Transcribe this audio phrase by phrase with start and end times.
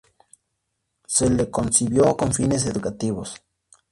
[1.05, 3.39] Se lo concibió con fines educativos.